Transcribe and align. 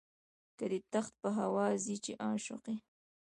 که 0.57 0.65
دي 0.71 0.79
تخت 0.93 1.13
په 1.21 1.29
هوا 1.39 1.65
ځي 1.83 1.95
چې 2.03 2.11
عاشق 2.23 2.63
یې. 2.73 2.77